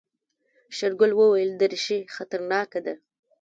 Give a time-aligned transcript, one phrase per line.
[0.75, 2.93] شېرګل وويل دريشي خطرناکه ده.